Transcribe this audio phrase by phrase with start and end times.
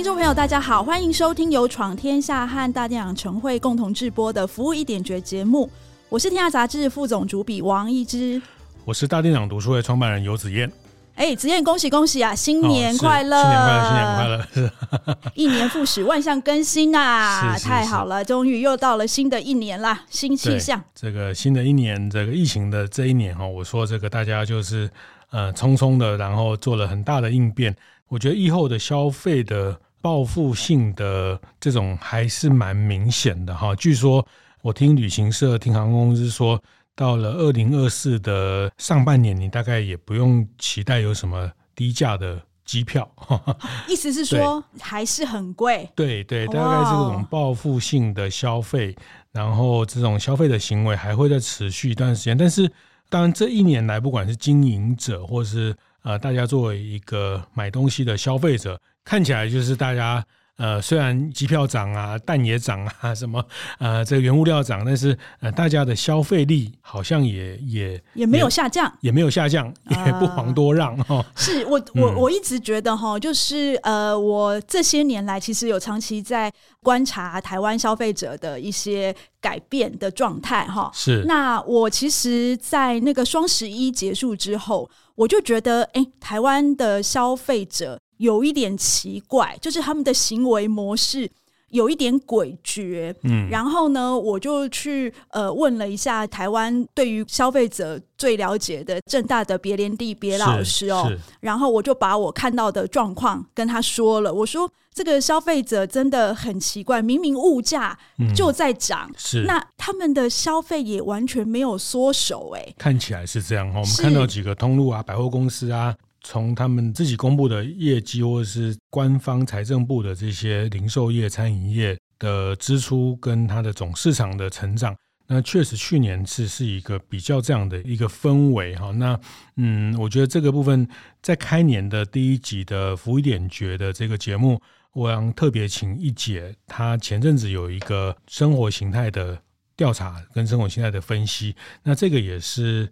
[0.00, 5.68] 听众朋友，大家好，欢迎收听由闯天下和大店长晨会共同制播的《服务一点绝》节目。
[6.08, 8.40] 我是天下杂志副总主笔王一之，
[8.86, 10.72] 我是大店长读书会创办人游子燕。
[11.16, 12.34] 哎，子燕，恭喜恭喜啊！
[12.34, 13.42] 新年快乐！
[13.42, 14.46] 哦、新年快乐！
[14.54, 15.18] 新年快乐！
[15.22, 17.52] 是 一年复始，万象更新啊！
[17.52, 20.82] 是是是太好了，终于又到了新的一年啦，新气象。
[20.94, 24.88] 这个新的一年，这个疫情的这一年哈，我说这个大家就是
[25.28, 27.76] 呃匆匆的，然后做了很大的应变。
[28.08, 33.74] 我觉得疫后的消费的报复性的这种还是蛮明显的哈。
[33.74, 34.26] 据说
[34.62, 36.60] 我听旅行社、听航空公司说。
[36.96, 43.10] 到了二零二四的上半年，你大概也不用期待有什么低价的机票。
[43.88, 45.88] 意思是说，还是很贵。
[45.94, 48.94] 对对，大概这种报复性的消费，
[49.32, 52.36] 然后这种消费的行为还会再持续一段时间。
[52.36, 52.70] 但是，
[53.08, 60.24] 当然这一年来，不管是经营者，或是呃大家作为一个买东西的消费者，看起来就是大家。
[60.56, 63.42] 呃，虽然机票涨啊，蛋也涨啊，什么
[63.78, 71.26] 呃，这个原物料涨，但是呃，大家的消费力好像也也也没有下降，也，也没有下降，也不遑多让哈、呃。
[71.34, 80.90] 是我 我我一直觉得哈，就是呃，我这些年来其实有长期在观察台湾消费者的一些改变的状态哈。
[80.92, 87.98] 是，那我其实，在那个双十一结束之后，我就觉得，哎，台湾的消费者。
[88.20, 91.30] 有一点奇怪，就是他们的行为模式
[91.70, 93.14] 有一点诡谲。
[93.22, 101.10] 嗯，然后呢，我就去呃问了一下台湾对于消费者最了解的正大的别联帝别老师哦，
[101.40, 104.30] 然后我就把我看到的状况跟他说了。
[104.34, 107.98] 我说这个消费者真的很奇怪，明明物价
[108.36, 113.80] 就在涨，嗯、是那他们的消费也完全没有缩手哎，看起来是这样哈。
[113.80, 115.96] 我们看到几个通路啊，百货公司啊。
[116.22, 124.94] 从他们自己公布的业绩，或者是官方财政部的这些零售业、餐饮业的支出，跟它的总市场的成长，
[125.26, 128.90] 那确实去年是是一个比较这样的一个氛围哈。
[128.90, 129.18] 那
[129.56, 130.86] 嗯，我觉得这个部分
[131.22, 134.60] 在开年的第一集的服务一点觉的这个节目，
[134.92, 139.40] 我想特别请一姐，她前阵子有一个生活形态的
[139.76, 142.88] 调查跟生活形态的分析，那这个也是。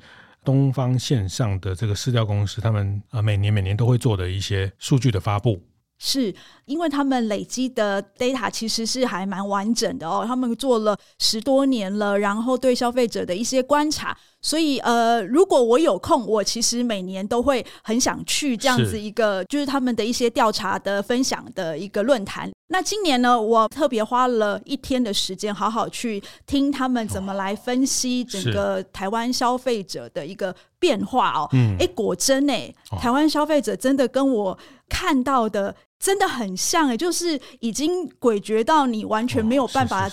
[0.49, 5.61] 东方线上的这个市调公司，他们呃每年每年都会做的一些数据的发布，
[5.99, 14.17] 是因为他们累积的 data 其实是还蛮完整的哦，他们做了十多年了，然后对消费者的一些观察。
[14.41, 22.49] 所以，呃，如果我有空，我其实每年都会很想去这样子一个，是就是他们的一些调查的分享的一个论坛。
[22.69, 31.49] 那今年呢，我特别花了一天的时间，好好去听他们怎么来分析整个台湾消费者的一个变化哦。
[31.53, 32.53] 嗯，哎，果真呢，
[33.01, 34.57] 台湾消费者真的跟我
[34.89, 40.09] 看到的真的很像，哎，就是已经诡谲到你完全没有办法。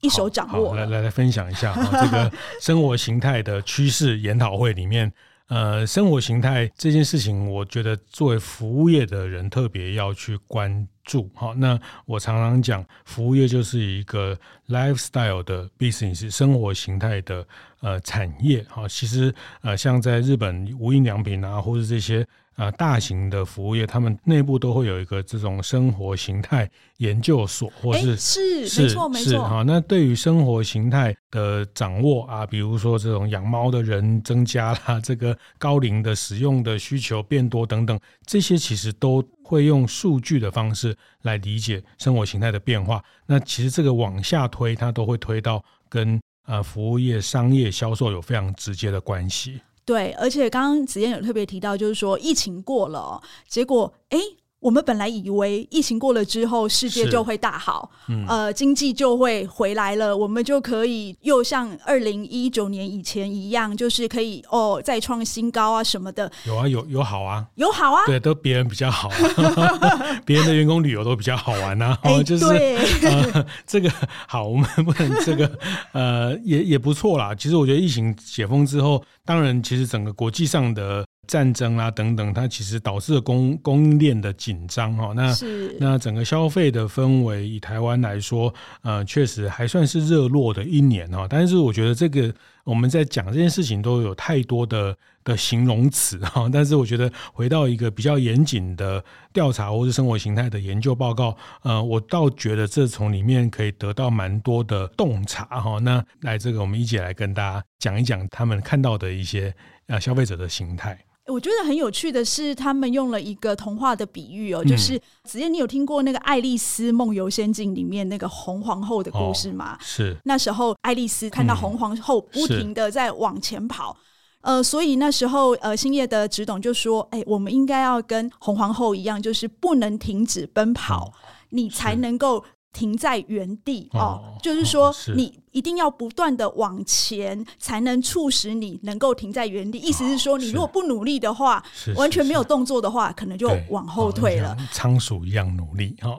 [0.00, 5.12] 一手掌握，来来来分享一下这个 生活形态的趋势研讨会里面，
[5.48, 11.30] 呃，生活形态这件事情，我觉得作为服务业的人特别要去关注。
[11.34, 14.38] 好，那我常常讲，服务业就是一个
[14.68, 17.46] lifestyle 的 business，生活形态的
[17.80, 18.64] 呃产业。
[18.68, 22.26] 好，其实呃，像在日本无印良品啊，或者这些。
[22.58, 29.62] 啊，大型的服务业，他们内部都会有一个这种生活形态研究所，或是是是没错没错哈。
[29.64, 37.96] 那对于生活形态的掌握啊，比如说这种养猫的人增加啦， 这个高龄的使用的需求变多等等，
[38.26, 43.00] 这些其实都会用数据的方式来理解生活形态的变化。
[43.24, 49.60] 那其实这个往下推，它都会推到跟呃服务业、商业销售有非常直接的关系。
[49.88, 54.18] 对，而且刚刚子燕有特别提到，就是说疫情过了，结果哎。
[54.60, 66.30] 我们本来以为疫情过了之后，世界就会大好，嗯、呃，经济就会回来了，我们就可以又像二零一九年以前一样，就是可以哦再创新高啊什么的。
[66.44, 73.88] 有啊，有有好啊，有好啊，对，都别人比较好，啊， 别人的员工旅游都比较好玩啊，欸、就是呃这个
[74.26, 75.50] 好，我们不能这个
[75.92, 77.32] 呃也也不错啦。
[77.34, 81.06] 其实我觉得疫情解封之后，当然其实整个国际上的。
[81.28, 85.12] 战争啊等等，它其实导致了供供应链的紧张哈。
[85.14, 85.32] 那
[85.78, 88.52] 那整个消费的氛围，以台湾来说，
[88.82, 91.26] 呃，确实还算是热络的一年哈。
[91.28, 92.34] 但是我觉得这个
[92.64, 96.48] 我们在讲这件事情都有太多的的形容词哈。
[96.52, 105.78] 但是我觉得回到一个比较严谨的调查或是生活形态的研究报告，呃，我倒觉得这从里面可以得到蛮多的洞察哈。
[105.78, 109.54] 那来这个我们一起来跟大家讲一讲他们看到的一些
[109.88, 110.98] 呃消费者的形态。
[111.28, 119.74] 我觉得很有趣的是，他们用了一个童话的比喻哦，就是子燕，你有听过那个《爱丽丝梦游仙境》里面那个红皇后的故事吗？
[119.74, 120.16] 哦、是。
[120.24, 123.96] 那时候爱丽丝看到红皇后不停的在往前跑，
[124.40, 131.12] 呃，所以那时候呃，星夜的直董就说：“哎，我们应该要跟红皇后一样，就是不能停止奔跑，哦、
[131.50, 139.78] 你才能够。”停在原地哦，哦，就是说你一定要不断的往前，才能促使你能够停在原地。
[139.78, 141.62] 意思是说，你如果不努力的话，
[141.96, 144.56] 完全没有动作的话，可能就往后退了。
[144.72, 146.18] 仓鼠一样努力 哈，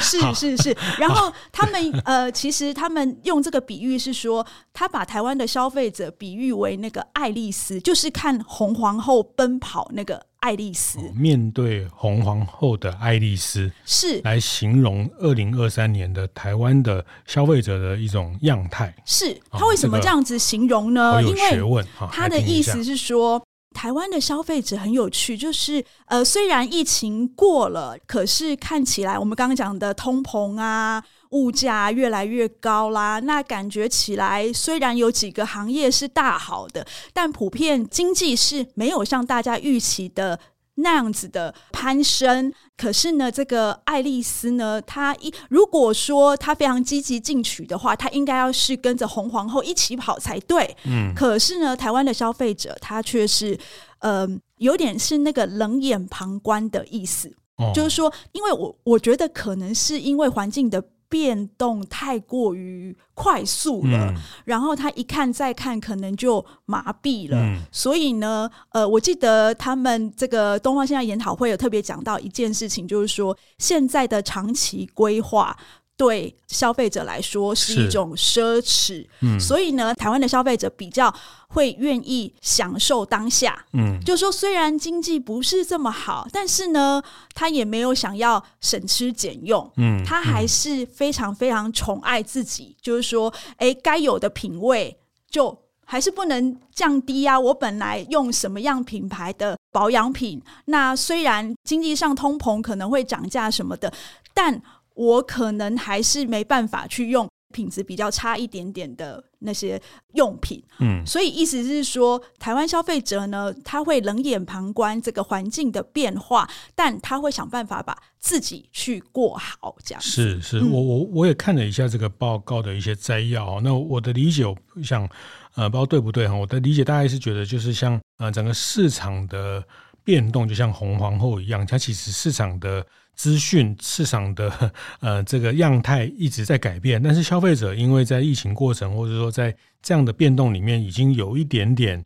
[0.00, 0.76] 是是是。
[0.98, 10.26] 然后他们呃，其实他们用这个比喻是说，他把台湾的消费者比喻为那个爱丽丝，就是看红皇后奔跑那个。
[10.40, 18.94] 爱丽丝、哦、面对红皇后的爱丽丝是来形容二零二三年的台湾的消费者的一种样态。
[19.06, 21.22] 是他为什么这样子形容呢？
[21.22, 23.42] 因为他的意思是说，
[23.74, 31.02] 台湾的消费者很有趣，就是呃，虽然疫情过了，可是看起来我们刚刚讲的通膨啊。
[31.30, 40.40] 物价越来越高啦，那感觉起来虽然有几个行业是大好的，但普遍经济是没有像大家预期的
[40.76, 42.52] 那样子的攀升。
[42.76, 50.76] 可是呢，这个爱丽丝呢，她一如果说她非常积极进取的话，她应该要是跟着红皇后一起跑才对。
[50.84, 53.58] 嗯，可是呢，台湾的消费者他却是，
[53.98, 54.26] 呃，
[54.56, 60.82] 有点是那个冷眼旁观的意思，哦、就是说，因为我我觉得可能是因为环境的。
[61.10, 64.14] 变动太过于快速了，嗯，
[64.46, 67.36] 然后他一看再看，可能就麻痹了。
[67.36, 75.54] 嗯，所以呢，呃，我记得他们这个东方现在研讨会有特别讲到一件事情，就是说现在的长期规划。
[76.00, 81.14] 对消费者来说是一种奢侈，嗯，所以呢，台湾的消费者比较
[81.48, 87.02] 会愿意享受当下，嗯，就是说虽然经济不是这么好，但是呢，
[87.34, 94.98] 他也没有想要省吃俭用，嗯，他还是非常非常宠爱自己，就是说，哎，该有的品味
[95.28, 95.54] 就
[95.84, 97.38] 还是不能降低啊。
[97.38, 103.92] 我本来用什么样品牌的保养品，那虽然经济上通膨可能会涨价什么的，
[104.32, 104.62] 但
[105.00, 109.80] 我可能还是没办法去用品质比较差一点点的那些
[110.12, 124.54] 用品，嗯，所以意思是说，台湾消费者呢，他会冷眼旁观这个环境的变化，但他会想办法把自己去过好，这样是是，我我我也看了一下这个报告的一些摘要，那我的理解，我
[124.84, 125.08] 想
[125.54, 129.64] 呃，不知道对不对哈，我的理解大概是觉得就是像呃，整个市场的
[130.04, 132.84] 变动，就像红皇后一样，它其实市场的。
[133.20, 142.02] 资讯市场的 呃这个样态一直在改变，但是消费者因为在疫情过程或者说在这样的变动里面，已经有一点点。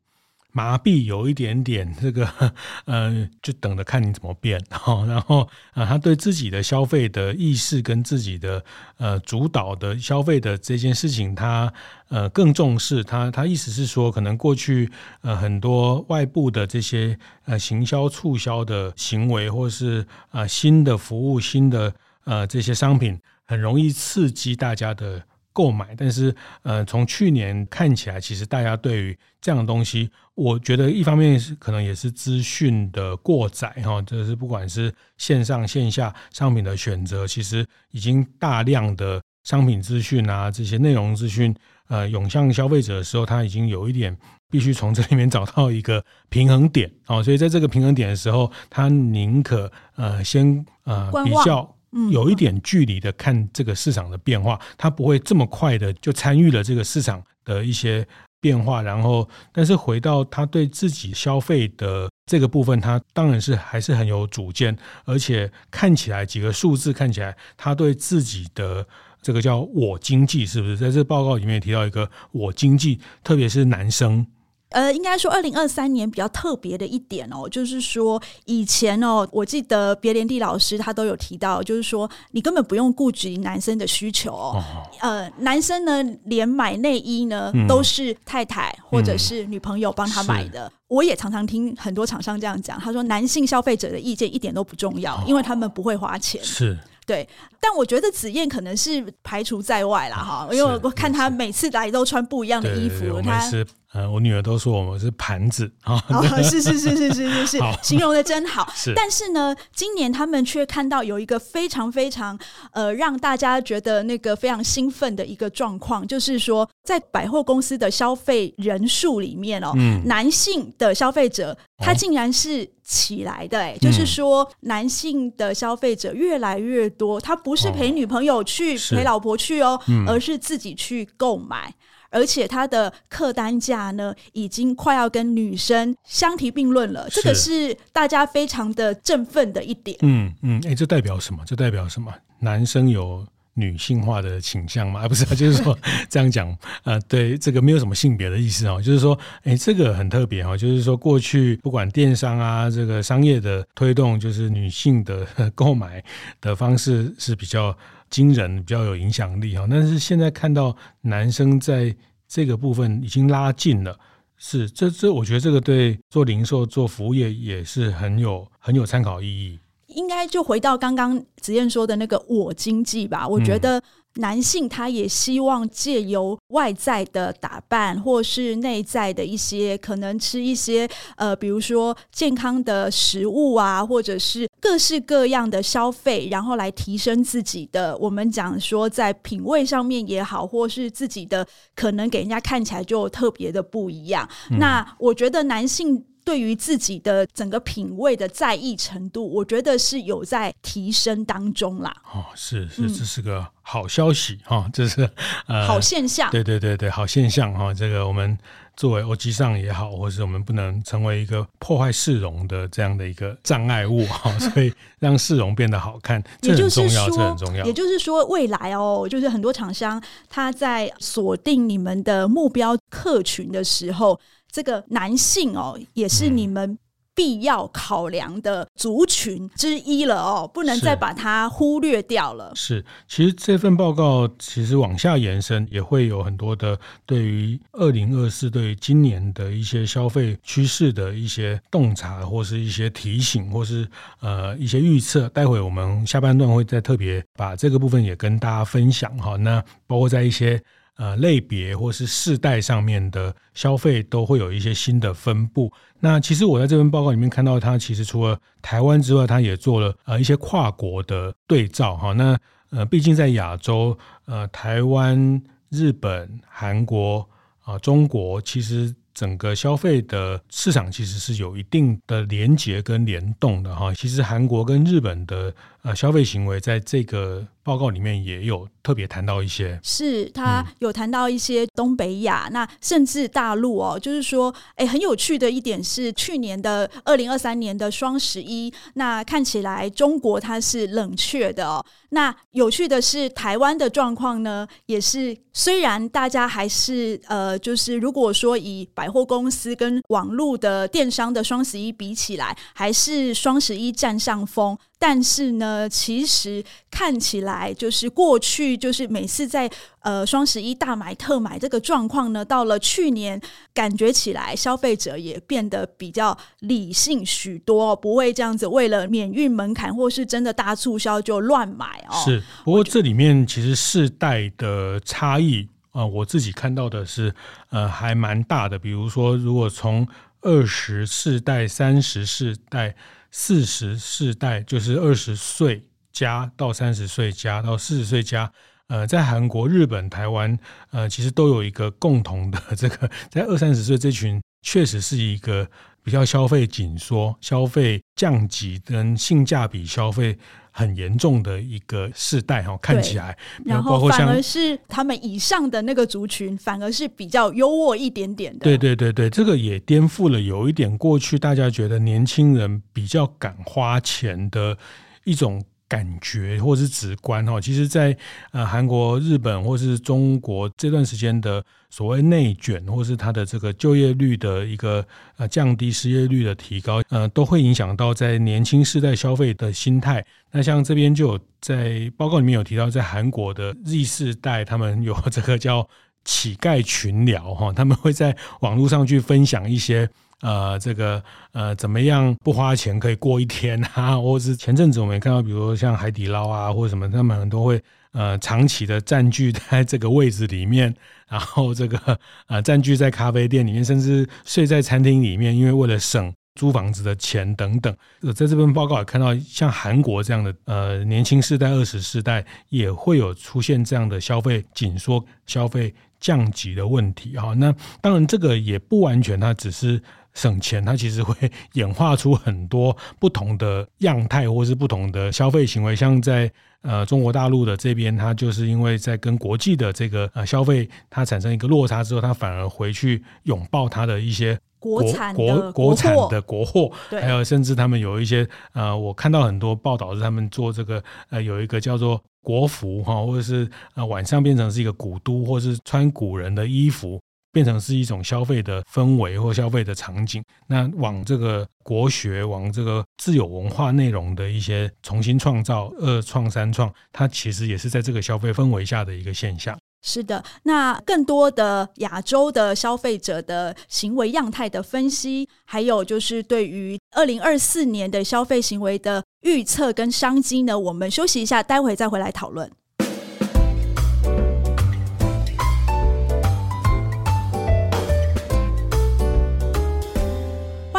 [0.56, 2.54] 麻痹有一点点这个，
[2.86, 5.04] 呃，就等着看你怎么变 哈。
[5.04, 8.64] 然后啊，他对自己的消费的意识跟自己的
[8.98, 11.72] 呃主导的消费的这件事情，他
[12.08, 13.02] 呃更重视。
[13.02, 14.88] 他他意思是说，可能过去
[15.22, 21.92] 呃很多外部的这些呃行销促销的行为，或是啊新的服务、新的
[22.22, 25.20] 呃这些商品，很容易刺激大家的。
[25.54, 41.54] 购买，但是呃，从去年看起来，其实大家对于这样的东西，我觉得一方面是可能也是资讯的过载哈，就是不管是线上线下商品的选择，其实已经大量的商品资讯啊，这些内容资讯
[41.88, 44.16] 呃涌向消费者的时候，他已经有一点
[44.50, 51.73] 必须从这里面找到一个平衡点哦，所以在这个平衡点的时候，他宁可呃先呃比较。
[52.10, 58.06] 有一点距离的看这个市场的变化，他不会这么快的就参与了这个市场的一些
[58.40, 58.82] 变化。
[58.82, 68.86] 然后，但是回到他对自己消费的这个部分，他当然是还是很有主见，而且看起来几个数字看起来，他对自己的
[69.22, 70.76] 这个叫“我经济”是不是？
[70.76, 74.26] 在这报告里面提到一个“我经济”，特别是男生。
[74.74, 84.62] 呃，应该说二零二三年比较特别的一点哦，就是说以前哦，我记得别连地老师他都有提到，就是说你根本不用顾及男生的需求哦，哦
[85.00, 90.66] 呃，男生呢连买内衣呢、嗯、都是太太或者是女朋友帮他买的。
[90.66, 96.42] 嗯、我也常常听很多厂商这样讲，他说男性消费者的意见一点都不重要，哦、因为他们不会花钱。
[96.42, 96.76] 是。
[97.06, 97.28] 对，
[97.60, 103.20] 但我觉得子燕可能是排除在外了哈，因为我看他每次来都穿不一样的衣服。
[103.20, 108.68] 她是，呃，我女儿都说我们是盘子啊，哦、是是是是是是是， 形容的真好。
[108.74, 112.36] 是，但是呢，今年他们却看到有一个非常非常
[112.72, 122.68] 呃，让大家觉得那个非常兴奋的一个状况，就是说，在百货公司的消费人数里面哦，嗯、男性的消费者他竟然是。
[122.86, 131.72] 起来的、欸，就是说，男性的消费者越来越多，他不是陪女朋友去、哦、陪老婆去哦，嗯、而是自己去购买，
[132.14, 137.08] 而且它的客单价呢，已经快要跟女生相提并论了。
[137.10, 139.98] 这个是大家非常的振奋的一点。
[140.02, 141.42] 嗯嗯，哎、欸，这代表什么？
[141.44, 142.10] 这代表什么？
[142.38, 143.26] 男生有。
[143.56, 145.02] 女性化的倾向吗？
[145.02, 145.78] 啊不是， 就是说
[146.10, 146.52] 这样讲，
[146.82, 156.02] 呃，对，这个没有什么性别的意思哦，就是说，哎，这个很特别哈，就是说，过去不管电商啊，这个商业的推动，就是女性的 购买
[156.40, 157.72] 的方式是比较
[158.14, 159.66] 惊人，比较有影响力哈。
[159.68, 161.92] 但是现在看到男生在
[162.28, 163.98] 这个部分已经拉近了，
[164.36, 169.58] 是这这，我觉得这个对做零售、做服务业也是很有很有参考意义。
[169.88, 173.26] 应该就回到刚刚子燕说的那个我经济吧。
[173.26, 173.82] 我觉得
[174.16, 187.96] 男性他也希望借由外在的打扮，或是内在的一些可能吃一些呃，比如说健康的食物啊，或者是各式各样的消费，然后来提升自己的。
[187.98, 194.28] 我们讲说在品味上面也好，或是自己的可能给人家看起来就特别的不一样。
[194.50, 196.04] 嗯、那我觉得男性。
[196.24, 201.94] 对于自己的整个品味的在意程度，我觉得是有在提升当中啦。
[202.12, 205.08] 哦，是是，这是个好消息哈，这是
[205.46, 206.30] 呃好现象。
[206.30, 207.74] 对对对对，好现象哈。
[207.74, 208.36] 这个我们
[208.74, 217.66] 作为欧吉桑也好，或是我们不能成为一个破坏市容的这样的一个障碍物哈，所以让市容变得好看，这很重要，这很重要。
[217.66, 224.18] 也就是说，未来哦，就是很多厂商他在锁定你们的目标客群的时候。
[224.54, 226.78] 这个男性哦，也是你们
[227.12, 232.52] 必要考量的族群之一了哦，不能再把它忽略掉了。
[232.54, 243.88] 是，是，其实这份报告其实往下延伸，也会有很多的对于二零二四对于今年的一些消费趋势的一些洞察，或是一些提醒，或是
[244.20, 245.28] 呃一些预测。
[245.30, 249.34] 待会我们下半段会再特别把这个部分也跟大家分享哈。
[249.34, 250.62] 那包括在一些。
[250.96, 255.72] 呃，类别或是世代上面的消费都会有一些新的分布。
[256.00, 262.12] 那其实我在这份报告里面看到，它其实除了台湾之外，它也做了呃一些跨国的对照哈。
[262.12, 262.38] 那
[262.70, 263.96] 呃，毕竟在亚洲，
[264.26, 267.18] 呃，台湾、日本、韩国
[267.60, 268.94] 啊、呃，中国其实。
[269.14, 273.94] 整个消费的市场其实是有一定的连结跟联动的哈。
[273.94, 291.84] 其实韩国跟日本的呃消费行为，在这个报告里面也有特别谈到一些，是他有谈到一些东北亚，嗯、那甚至大陆哦，就是说，哎，很有趣的一点是，去年的二零二三年的双十一，那看起来中国它是冷却的哦。
[292.10, 304.78] 那有趣的是，台湾的状况呢，也是虽然大家还是呃，就是如果说以百货公司跟网络的电商的双十一比起来，还是双十一占上风。
[304.96, 309.70] 但是呢，其实看起来就是过去就是每次在
[310.00, 313.38] 呃双十一大买特买这个状况呢，到了去年
[313.74, 322.16] 感觉起来消费者也变得比较理性许多，不会这样子为了免运门槛或是真的大促销就乱买哦。
[322.24, 327.34] 是，不过这里面其实世代的差异啊、我自己看到的是
[327.68, 328.78] 呃还蛮大的。
[328.78, 330.08] 比如说，如果从
[330.40, 332.96] 二十世代、三十世代。
[333.36, 338.48] 四十世代就是二十岁加到三十岁加到四十岁加，
[338.86, 340.56] 呃，在韩国、日本、台湾，
[340.92, 345.68] 呃，其实都有一个共同的 这个，在二三十岁这群，确实是一个
[346.04, 350.38] 比较消费紧缩、消费降级跟性价比消费。
[350.76, 358.64] 很严重的一个世代哈，看起来，然后反而是他们以上的那个族群，反而是比较优渥一点点的。
[358.64, 364.76] 对对对对，这个也颠覆了有一点过去大家觉得年轻人比较敢花钱的
[365.22, 368.16] 一种感觉或是直观哈，其实在，
[368.52, 380.24] 呃韩国、日本或是中国这段时间的所谓内卷，或是它的这个就业率的一个呃降低、失业率的提高，呃，都会影响到在年轻世代消费的心态。
[380.50, 385.88] 那像这边就有在报告里面有提到，在韩国的 Z 世代，他们有这个叫
[386.24, 390.08] 乞丐群聊哈，他们会在网络上去分享一些。
[390.44, 391.22] 呃，这个
[391.52, 394.14] 呃，怎么样不花钱可以过一天啊？
[394.20, 397.82] 或者是前阵子我们也看到，比如像海底捞啊，或者什么，他们很多会
[398.12, 400.94] 呃长期的占据在这个位置里面，
[401.30, 407.96] 然后这个呃占据在咖啡店里面，甚至睡在餐厅里面，因为为了省租房子的钱等等。
[408.20, 417.54] 呃，在这份报告也看到，像韩国这样的呃年轻世代、二十世代也会有出现这样的消费紧缩、消费降级的问题哈。
[417.54, 419.98] 那当然，这个也不完全，它只是。
[420.34, 425.94] 省钱，它其实会演化出很多不同的样态，或是不同的消费行为。
[425.94, 426.50] 像在
[426.82, 447.20] 呃中国大陆的这边，它就是因为在跟国际的这个呃消费它产生一个落差之后，它反而回去拥抱它的一些国国产国国产的国货，对还有甚至他们有一些呃，我看到很多报道是他们做这个呃有一个叫做国服哈，或者是呃晚上变成是一个古都，或是穿古人的衣服。
[447.54, 459.78] 变成是一种消费的氛围或消费的场景，那往这个国学、往这个自有文化内容的一些重新创造、二创、三创，它其实也是在这个消费氛围下的一个现象。
[460.02, 472.70] 是的，那更多的亚洲的消费者的行为样态的分析，还有就是对于二零二四年的消费行为的预测跟商机呢，我们休息一下，待会再回来讨论。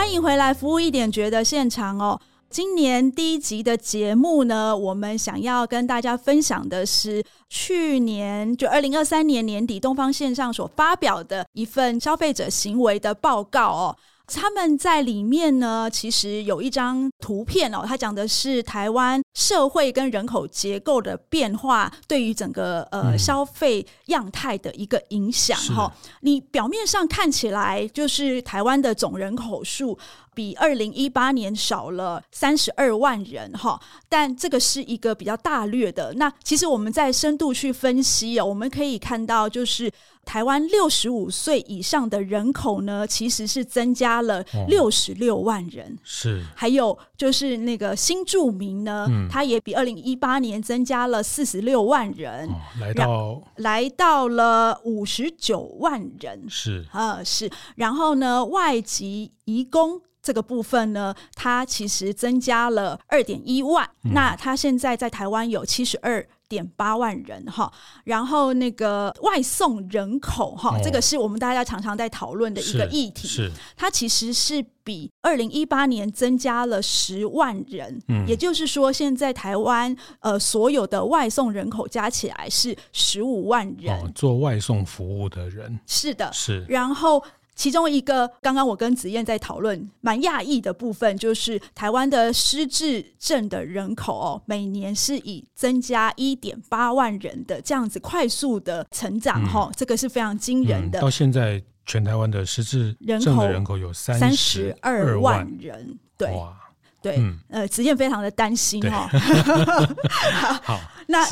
[0.06, 2.22] 欢迎回来，服务一点觉得现场哦。
[2.48, 13.98] 今年第一集的节目呢，我们想要跟大家分享的是去年就二零二三年年底东方线上所发表的一份消费者行为的报告哦。
[14.28, 25.92] 他们在里面呢，其实有一张图片哦，它讲的是台湾社会跟人口结构的变化对于整个呃消费样态的一个影响哈。
[26.22, 29.98] 你表面上看起来就是台湾的总人口数
[30.34, 33.80] 比二零一八年少了三十二万人哈，
[34.10, 36.14] 但这个是一个比较大略的。
[36.16, 39.92] 那其实我们在深度去分析哦，我们可以看到就是。
[40.26, 45.86] 台湾六十五岁以上的人口呢，其实是增加了六十六万人。
[45.94, 56.44] 哦，是，还有就是那个新住民呢，嗯、他也比二零一八年增加了四十六万人，哦、来到来到了五十九万人。
[56.50, 57.50] 是，呃，是。
[57.76, 63.88] 然后呢，外籍移工这个部分呢，它其实增加了二点一万。
[64.04, 66.28] 嗯、那他现在在台湾有七十二。
[66.48, 67.72] 点八万人哈，
[68.04, 73.28] 然后那个外送人口哈，哦、这个是我们大家常常在讨论的一个议题。
[73.28, 83.98] 是，是它其实是比二零一八年增加了十万人，嗯，也就是说，现在台湾呃所有的外送人口加起来是十五万人。
[83.98, 87.24] 哦，做外送服务的人是的，是，然后。
[87.56, 101.00] 其中一个，刚刚我跟子燕在讨论，蛮讶异的部分，就是台湾的失智症的人口哦，每年是以增加一点八万人的这样子快速的成长哈，嗯、这个是非常惊人的。
[101.00, 106.30] 嗯、到现在，全台湾的失智症的人口有三十二万人，对。
[106.32, 106.58] 哇
[107.06, 109.08] 对，嗯、呃，子燕非常的担心哈。
[109.12, 109.20] 对
[110.64, 111.24] 好， 那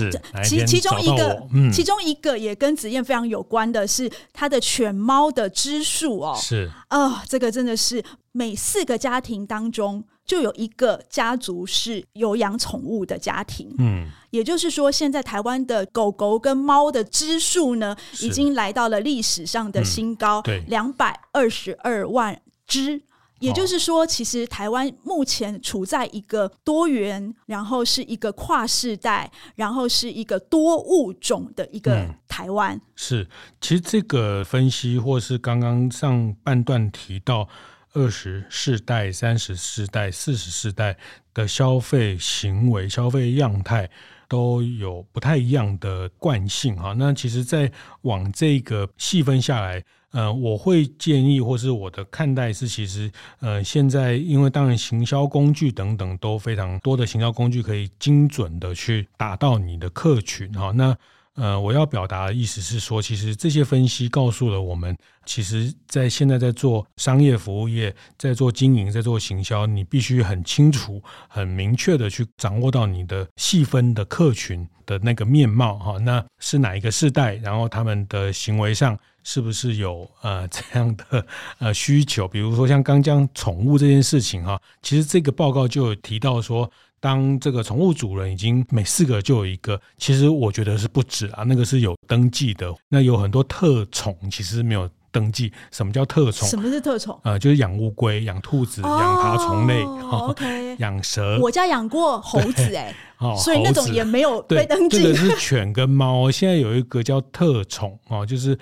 [0.44, 6.70] 其其中一个，嗯、其中一个也跟子燕非常有关的是，它的犬猫的只数哦，是。
[6.90, 13.74] 啊、呃，这个真的是每四个家庭当中就有一个家族是有养宠物的家庭。
[13.80, 23.02] 嗯，也就是说，现在台湾的狗狗跟猫的只数呢，已经来到了历史上的新高，对，两百二十二万只。
[23.44, 32.74] 也就是说，其实台湾目前处在一个多元，然后是一个跨世代，然后是一个多物种的一个台湾。
[32.74, 33.28] 嗯，是，
[33.60, 37.50] 其实这个分析，或是刚刚上半段提到
[37.92, 40.96] 二十世代、三十世代、四十世代
[41.34, 43.90] 的消费行为、消费样态，
[44.30, 46.94] 都有不太一样的惯性哈。
[46.98, 47.70] 那其实，在
[48.04, 49.84] 往这个细分下来。
[50.14, 60.72] 呃，我会建议，或是我的看待是，其实，呃，现在因为当然行销工具等等都非常多的行销工具可以精准的去打到你的客群哈。
[60.72, 60.96] 那
[61.36, 81.26] 呃，我要表达的意思是说，其实这些分析告诉了我们，其实，在现在在做商业服务业，在做经营，在做行销，你必须很清楚、很明确的去掌握到你的细分的客群的那个面貌哈，那是哪一个世代，然后他们的行为上是不是有呃这样的
[81.58, 82.28] 呃需求？
[82.28, 86.70] 比如说像刚讲宠物这件事情哈，其实这个报告就有提到说。
[87.04, 92.74] 当这个宠物主人已经每四个就有一个，其实我觉得是不止啊，那个是有登记的。
[92.88, 95.54] 那有很多特宠其实没有登记。
[95.72, 96.50] 什么叫特宠？
[96.50, 97.18] 什么是特宠？
[97.24, 101.40] 呃，就是养乌龟、养兔子、养爬虫类、哦、OK，养蛇。
[101.40, 102.94] 我家养过猴子，哎。
[103.20, 105.02] 哦，所以那种也没有被登记。
[105.02, 108.58] 这个是犬跟猫，现在有一个叫特宠哦，就是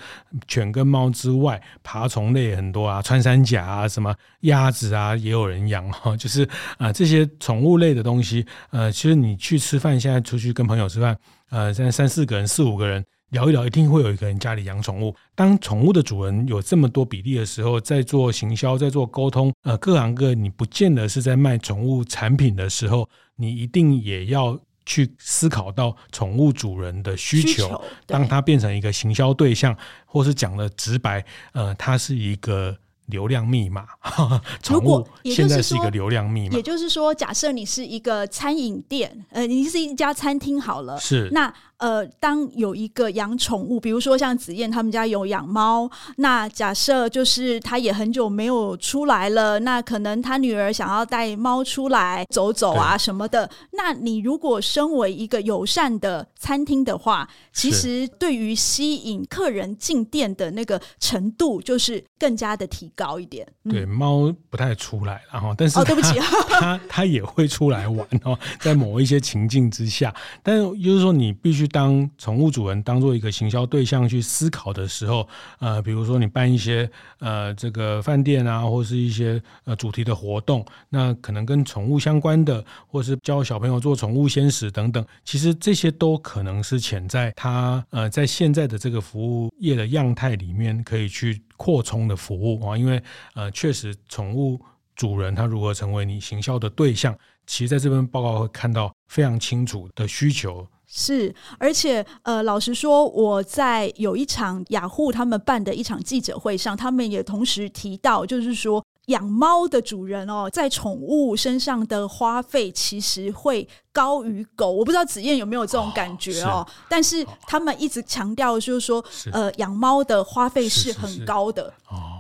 [0.48, 6.16] 犬跟猫之外，爬虫类很多啊，穿山甲啊，什么鸭子啊，也有人养哈。
[6.16, 11.18] 就是啊，这些宠物类的东西，呃，其实你去吃饭，现在出去跟朋友吃饭，
[11.50, 15.15] 呃，现在三四个人、四五个人聊一聊，一定会有一个人家里养宠物。
[15.36, 23.10] 当宠物的主人有这么多比例的时候，在做行销，在做沟通，呃，各行各业，你不见得是在卖宠物产品的时候。
[23.38, 33.88] 你一定也要去思考到宠物主人的需求，需求，当它变成一个行销对象，或是讲的直白，呃，它是一个流量密码。
[34.62, 41.52] 宠物现在是一个流量密码，也就是说，假设你是一个餐饮店，呃，你是一家餐厅好了，是那。
[41.82, 53.50] 呃，当有一个养宠物，比如说像子燕他们家有养猫，那假设就是他也很久没有出来了，那可能他女儿想要带猫出来走走啊什么的。
[53.72, 63.44] 那你如果身为一个友善的餐厅的话，其实对于吸引客人进店的那个程度，就是更加的提高一点。
[63.63, 70.13] 嗯、对，猫不太出来，然后但是哦，对不起，它它也会出来玩哦，在某一些情境之下，
[70.44, 71.71] 但是就是说你必须。
[71.72, 75.28] 当宠物主人当做一个行销对象去思考的时候，
[75.60, 93.02] 呃，比如说你办一些呃这个饭店啊，或是一些呃主题的活动，那可能跟宠物相关的，或是教小朋友做宠物鲜食等等，其实这些都可能是潜在它呃在现在的这个服务业的样态里面可以去扩充的服务啊，因为
[93.34, 94.60] 呃确实宠物
[94.96, 100.68] 主人他如何成为你行销的对象，其实在这份报告会看到非常清楚的需求。
[100.94, 114.70] 是，而且呃，老实说，我在有一场雅虎他们办的一场记者会上，他们也同时提到，就是说养猫的主人哦，在宠物身上的花费其实会高于狗。
[114.70, 121.74] 我不知道子燕有没有这种感觉哦，是但是他们一直强调，就是说，是呃，养猫的花费是很高的。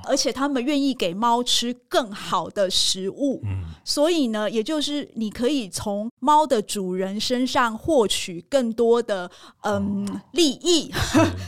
[0.07, 9.29] 而且他们愿意给猫吃更好的食物，嗯，所以呢，也就是你可以从猫的主人身上获取更多的
[9.61, 10.91] 嗯、哦、利益，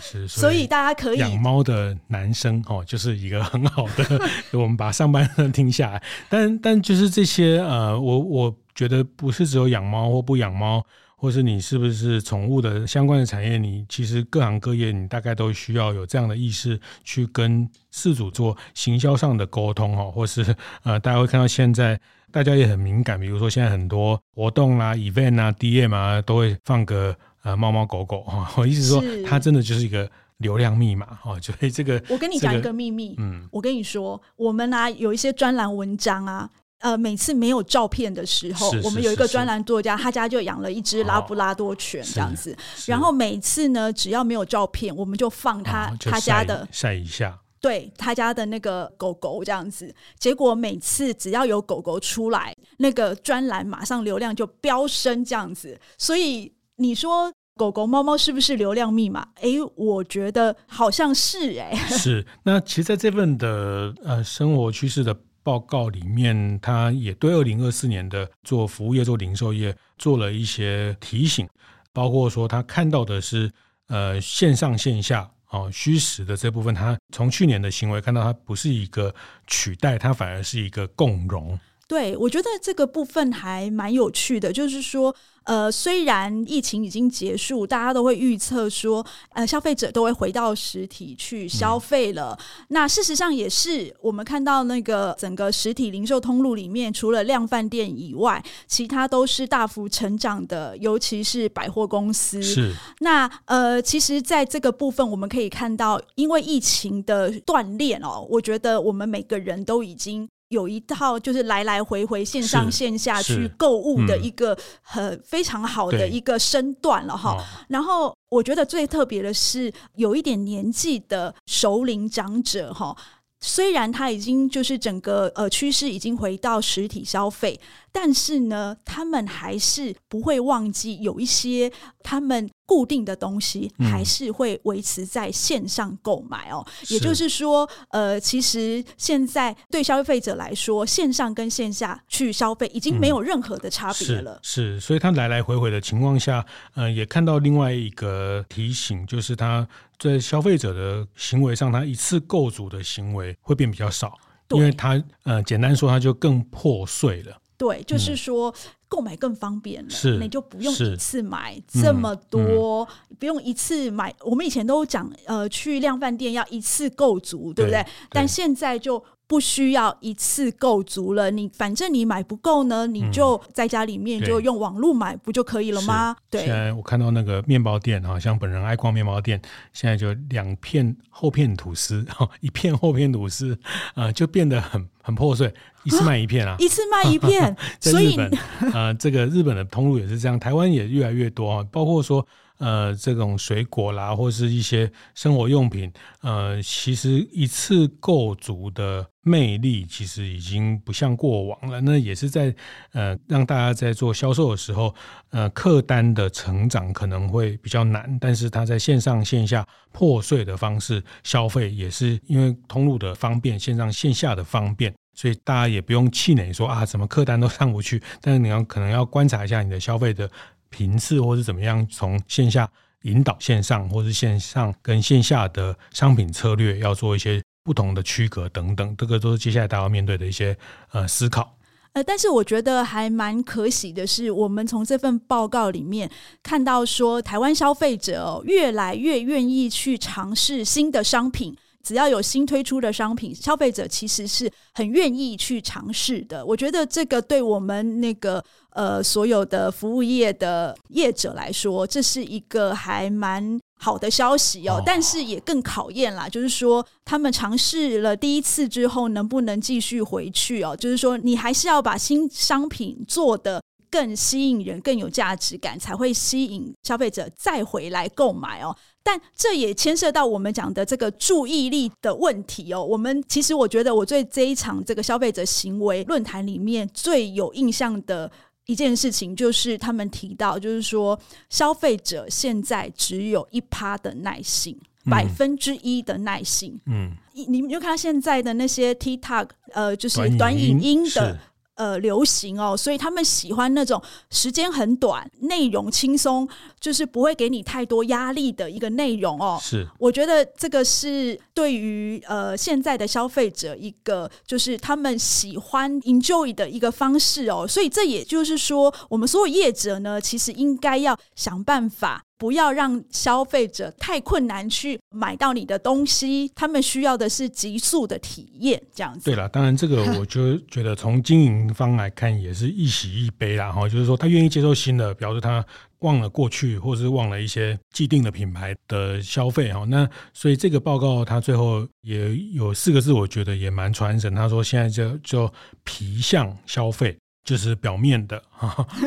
[0.02, 4.22] 是是， 所以大家可以养猫的男生哦，就是一个很好的，
[4.60, 10.84] 我们把上半段听下来，但但就是这些呃，我我觉得不是只有养猫或不养猫。
[11.24, 13.58] 或是你是不是宠物的相关的产业？
[13.58, 21.98] 你其实各行各业，你大概都需要有这样的意识去跟事主做行销上的沟通哦，或是呃，大家会看到现在
[22.30, 28.52] 大家也很敏感，比如说现在很多活动啦、event 啊、DM 啊，都会放个呃猫猫狗狗哈。
[28.58, 31.40] 我意思说，它真的就是一个流量密码哈。
[31.40, 36.50] 就这个，我跟你讲一个秘密，嗯，我跟你说，我们啊有一些专栏文章啊。
[36.84, 42.54] 呃，每次没有照片的时候，是是是是我们有一个专栏作家，他家就养了一只拉布拉多犬这样子。
[42.86, 49.96] 然后每次呢，只要没有照片，我们就放他、他家的晒一下，对他家的那个狗狗这样子。
[50.20, 55.80] 结果每次只要有狗狗出来，那个专栏马上流量就飙升这样子。
[55.98, 59.26] 所以你说狗狗、猫猫是不是流量密码？
[59.36, 61.98] 哎，我觉得好像是哎、欸。
[61.98, 62.28] 是。
[62.44, 65.16] 那其实在这份的呃生活趋势的。
[65.44, 71.48] 报告里面，他也对二零二四年的做服务业、做零售业做了一些提醒，
[71.92, 73.52] 包括说他看到的是
[73.88, 79.14] 呃线上线下哦虚实的这部分，他从去年的行为看到，它不是一个
[79.46, 81.60] 取代，它反而是一个共荣。
[81.88, 85.16] 对，我觉得这个部分还蛮有趣的，就是说。
[85.46, 92.34] 呃，虽然疫情已经结束，大家都会预测说，呃，消费者都会回到实体去消费了。
[92.40, 102.42] 嗯、那事实上也是，我们看到那个整个实体零售通路里面，除了量贩店以外，其他都是大幅成长的，尤其是百货公司。
[102.42, 102.74] 是。
[103.02, 110.30] 那呃，其实在这个部分，我们可以看到，因为疫情的锻炼哦，我觉得我们每个人都已经。
[110.54, 117.36] 有一套就是来来回回线上线下去购物的一个很非常好的一个身段了哈。
[117.68, 122.96] 然后我觉得最特别的是有一点年纪的熟龄长者哈。
[123.46, 127.60] 虽然它已经就是整个呃趋势已经回到实体消费，
[127.92, 131.70] 但是呢，他们还是不会忘记有一些
[132.02, 136.66] 他们固定的东西，还是会维持在线上购买哦。
[136.66, 144.36] 嗯、也就是说，呃，其实现在对消费者来说，线上跟线下去消费已经没有任何的差别了。
[144.36, 149.68] 嗯、是，是，所以他来来回回的情况下，呃，也看到另外一个提醒，就是他。
[150.12, 154.18] 在消费者的行为上，他一次购足的行为会变比较少，
[154.50, 157.38] 因为他呃，简单说，他就更破碎了。
[157.58, 158.54] 对，就是说
[158.90, 162.86] 购买更方便了，是你就不用一次买这么多，
[163.18, 164.14] 不用一次买。
[164.22, 167.86] 我们以前都讲，呃，去量饭店要一次购足，对不对？
[168.10, 169.04] 但现在就。
[169.34, 176.16] 不需要一次购足了，你反正你买不够呢，你就在家里面就用网络买不就可以了吗？
[176.30, 176.42] 对。
[176.46, 179.42] 现在我看到那个面包店哈，像本人爱逛面包店，
[179.74, 182.06] 现在就两片厚片吐司，
[182.42, 183.58] 一片厚片吐司，
[183.96, 185.52] 呃，就变得很很破碎，
[185.84, 187.58] 一次卖一片啊， 一次卖一片。
[187.82, 188.32] 在日本，
[188.72, 192.24] 呃，这个日本的通路也是这样，台湾也越来越多啊，包括说。
[192.60, 195.92] 呃，这种水果啦，或是一些生活用品，
[196.22, 201.82] 呃，其实一次购足的魅力，其实已经不像过往了。
[201.82, 202.54] 那也是在
[202.92, 204.94] 呃，让大家在做销售的时候，
[205.32, 218.02] 呃，客单的成长可能会比较难，但是它在线上线下破碎的方式消费，也是因为通路的方便，线上线下的方便，所以大家也不用气馁说啊，怎么客单都上不去。
[218.22, 220.30] 但是你要可能要观察一下你的消费的。
[220.76, 222.68] 频次或是怎么样，从线下
[223.04, 230.58] 引导线上，或是线上跟线下的商品策略，要做一些不同的区隔等等，这个都是接下来大家要面对的一些
[230.92, 231.56] 呃思考。
[231.94, 236.10] 呃，但是我觉得还蛮可喜的是，我们从这份报告里面
[236.42, 241.56] 看到说，台湾消费者哦，越来越愿意去尝试新的商品。
[241.84, 246.46] 只要有新推出的商品，消费者其实是很愿意去尝试的。
[246.46, 254.82] 我觉得这个对我们那个呃所有的服务业的业者来说，这是一个还蛮好的消息哦。
[254.86, 260.74] 但是也更考验啦，就是说他们尝试了第一次之后，能不能继续回去哦？
[260.76, 268.74] 就是说你还是要把新商品做得更吸引人、更有价值感，才会吸引消费者再回来购买哦。
[269.04, 272.82] 但这也牵涉到我们讲的这个注意力的问题哦。
[272.82, 278.32] 我们其实我觉得，我对这一场这个消费者行为论坛里面最有印象的
[278.66, 286.80] 一件事情，就是他们提到，就是说消费者现在只有一趴的耐性，百分之一的耐性。
[286.86, 291.38] 嗯，你你们就看现在的那些 TikTok，呃，就是短影音的。
[291.76, 296.48] 呃，流行哦，所以他们喜欢那种时间很短、内容轻松，
[296.80, 299.60] 就是不会给你太多压力的一个内容哦。
[299.60, 307.68] 是，我觉得这个是对于呃现在的消费者一个就是他们喜欢 enjoy 的一个方式哦。
[307.68, 312.24] 所以这也就是说，我们所有业者呢，其实应该要想办法。
[312.44, 319.24] 不要让消费者太困难去买到你的东西，他们需要的是急速的体验，这样子。
[319.24, 325.66] 对了，当然这个 我就觉得从经营方来看也是一喜一悲啦哈，就是说他愿意接受新的，表示他
[326.00, 329.86] 忘了过去，或是忘了一些既定的品牌的消费哈。
[329.86, 334.36] 那所以这个报告他最后也有四个字，我觉得也蛮传神。
[334.36, 335.54] 他说现在就就
[335.86, 337.18] 皮相消费。
[337.44, 338.42] 就是表面的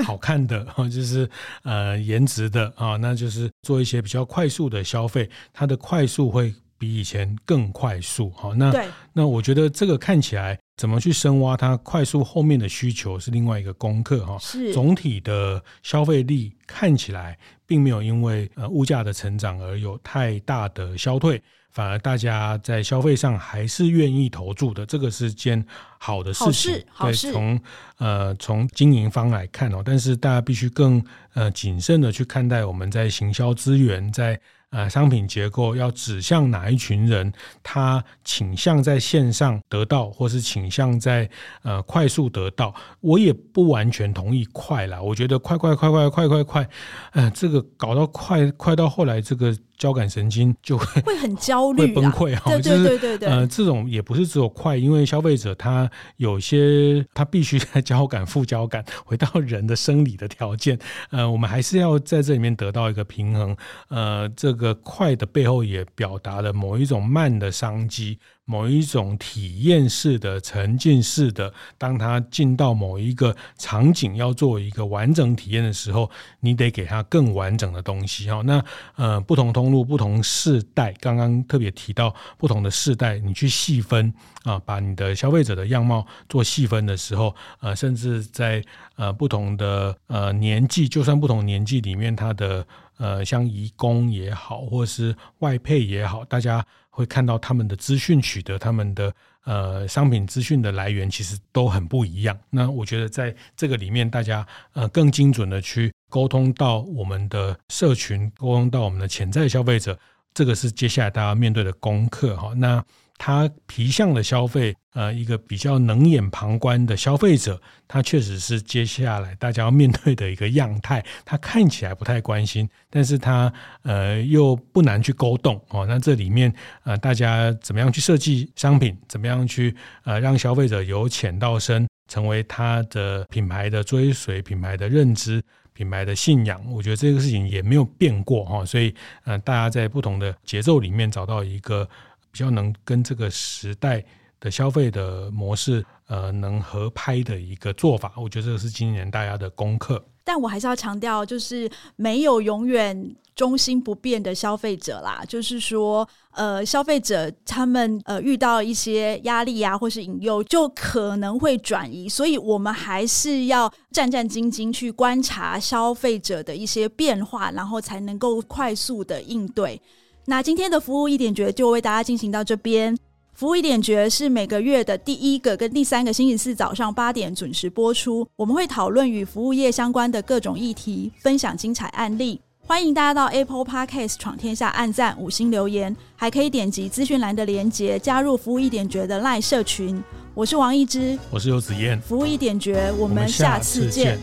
[0.05, 1.29] 好看的 就是
[1.63, 8.31] 呃颜值的啊，那就是做一些比较快速的消费，它的快速会比以前更快速。
[8.37, 8.71] 好，那
[9.13, 14.37] 那我觉得这个看起来怎么去深挖它快速后面的需求是另外一个功课哈。
[14.39, 21.43] 是总体的消费力看起来并没有因为呃物价的成长而有太大的消退。
[21.77, 25.63] 反而大家在消费上还是愿意投注的，这个是件
[25.99, 26.83] 好的事情。
[26.91, 27.61] 好事，对，从
[27.99, 34.41] 呃从经营方来看哦，但是大家必须更呃谨慎的去看待我们在行销资源在。
[34.71, 37.33] 呃，商品结构要指向哪一群人？
[37.63, 41.31] 他倾向在线上得到，或是倾向在
[41.63, 42.75] 呃快速得到？
[43.01, 46.69] 我也不完全同意快啦，我觉得快快快快快快快，
[47.13, 52.51] 呃，这个搞到快快到后来，这个交感神经就会会很焦虑、会崩溃哈。
[52.51, 53.29] 对对对对对。
[53.29, 60.77] 呃，这种也不是只有快，因为消费者他有些他必须在交感、副交感，回到人的生理的条件。
[61.11, 63.57] 呃，我们还是要在这里面得到一个平衡。
[63.91, 64.57] 呃，这个。
[64.57, 78.43] 这个快的背后也表达了某一种慢的商机，某一种体验式的、沉浸式的，当他进到某一个场景要做一个完整体验的时候，你得给他更完整的东西哈。
[78.45, 88.63] 那呃，不同通路、不同世代，刚刚特别提到不同的世代，你去细分啊，把你的消费者的样貌做细分的时候，呃，甚至在
[88.95, 92.65] 呃不同的呃年纪，就算不同年纪里面，他的
[92.99, 96.65] 呃像移工也好，或是外配也好，大家。
[96.97, 99.13] 会看到他们的资讯取得，他们的
[99.45, 102.35] 呃商品资讯的来源其实都很不一样。
[102.49, 109.99] 那我觉得在这个里面，大家呃更精准的去沟通到我们的社群，沟通到我们的潜在消费者，
[110.33, 112.55] 这个是接下来大家面对的功课哈。
[112.57, 112.83] 那
[113.19, 121.03] 他皮相的消费，呃，一个比较冷眼旁观的消费者，他确实是接下来大家要面对的一个样态。
[121.25, 123.51] 他看起来不太关心，但是他
[123.83, 125.87] 呃又不难去勾动哦。
[125.87, 126.53] 那这里面
[126.85, 128.97] 呃，大家怎么样去设计商品？
[129.09, 129.75] 怎么样去
[130.05, 136.63] 呃让消费者由浅到深，成为他的品牌的追随、品牌的认知、品牌的信仰？
[136.71, 138.63] 我觉得这个事情也没有变过哈。
[138.63, 141.89] 所以呃，大家在不同的节奏里面找到一个。
[142.37, 144.05] 比较能跟这个时代
[144.39, 150.05] 的消费的模式，呃，能合拍的一个做法，我觉得这个是今年大家的功课。
[150.23, 155.25] 但我还是要强调，就是没有永远中心不变的消费者啦。
[155.27, 162.07] 就是说，呃，消费者他们呃遇到一些压力啊，或是引诱，就可能会转移。
[162.07, 169.81] 所以我们还是要战战兢兢去观察消费者的一些变化，然后才能够快速的应对。
[170.29, 172.97] 那今天的服务一点绝就为大家进行到这边。
[173.33, 178.27] 服务一点绝是每个月的第一个跟第三个星期四早上八点准时播出。
[178.35, 182.41] 我们会讨论与服务业相关的各种议题，分享精彩案例。
[182.67, 190.03] 欢迎大家到 Apple Podcast 闯天下按赞五星留言，还可以点击资讯栏的连结加入服务一点绝的 LINE 社群。
[190.35, 192.01] 我是王一之，我是游子燕。
[192.01, 194.19] 服务一点绝，我们下次见。